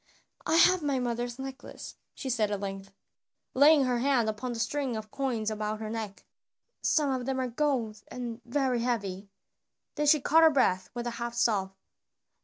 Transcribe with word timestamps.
"I 0.47 0.55
have 0.55 0.81
my 0.81 0.97
mother's 0.97 1.37
necklace," 1.37 1.95
she 2.15 2.27
said 2.27 2.49
at 2.49 2.59
length, 2.59 2.91
laying 3.53 3.83
her 3.83 3.99
hand 3.99 4.29
upon 4.29 4.51
the 4.51 4.59
string 4.59 4.95
of 4.97 5.11
coins 5.11 5.51
about 5.51 5.79
her 5.79 5.91
neck. 5.91 6.25
"Some 6.81 7.11
of 7.11 7.27
them 7.27 7.39
are 7.39 7.43
of 7.43 7.55
gold 7.55 8.01
and 8.07 8.41
very 8.43 8.79
heavy." 8.79 9.29
Then 9.93 10.07
she 10.07 10.19
caught 10.19 10.41
her 10.41 10.49
breath 10.49 10.89
with 10.95 11.05
a 11.05 11.11
half 11.21 11.35
sob. 11.35 11.75